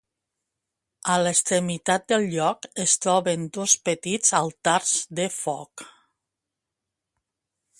[1.15, 5.85] A l'extremitat del lloc es troben dos petits altars de foc.